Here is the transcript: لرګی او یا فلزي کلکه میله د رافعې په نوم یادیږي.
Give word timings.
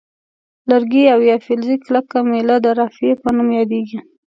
لرګی 0.69 1.03
او 1.13 1.19
یا 1.29 1.37
فلزي 1.45 1.75
کلکه 1.85 2.17
میله 2.29 2.57
د 2.65 2.67
رافعې 2.79 3.13
په 3.21 3.29
نوم 3.35 3.49
یادیږي. 3.59 3.99